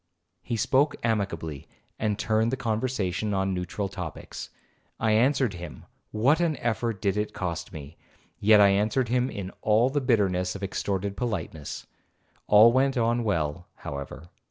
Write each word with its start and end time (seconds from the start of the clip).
He 0.41 0.57
spoke 0.57 0.95
amicably, 1.03 1.67
and 1.99 2.17
turned 2.17 2.51
the 2.51 2.57
conversation 2.57 3.35
on 3.35 3.53
neutral 3.53 3.87
topics. 3.87 4.49
I 4.99 5.11
answered 5.11 5.53
him,—what 5.53 6.39
an 6.39 6.57
effort 6.57 6.99
did 7.03 7.17
it 7.17 7.35
cost 7.35 7.71
me!—yet 7.71 8.59
I 8.59 8.69
answered 8.69 9.09
him 9.09 9.29
in 9.29 9.51
all 9.61 9.91
the 9.91 10.01
bitterness 10.01 10.55
of 10.55 10.63
extorted 10.63 11.15
politeness. 11.15 11.85
All 12.47 12.71
went 12.71 12.97
on 12.97 13.23
well, 13.23 13.67
however. 13.75 14.29